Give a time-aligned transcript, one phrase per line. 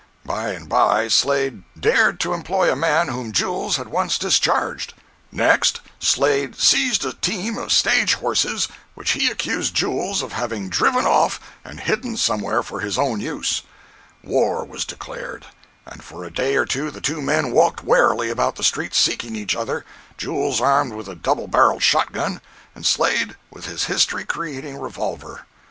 [0.25, 4.95] By and by Slade dared to employ a man whom Jules had once discharged.
[5.31, 11.05] Next, Slade seized a team of stage horses which he accused Jules of having driven
[11.05, 13.61] off and hidden somewhere for his own use.
[14.23, 15.45] War was declared,
[15.85, 19.35] and for a day or two the two men walked warily about the streets, seeking
[19.35, 19.85] each other,
[20.17, 22.41] Jules armed with a double barreled shot gun,
[22.73, 25.45] and Slade with his history creating revolver.